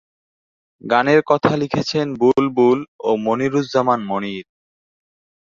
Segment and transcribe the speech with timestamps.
[0.81, 4.45] গানের কথা লিখেছেন বুলবুল ও মনিরুজ্জামান মনির।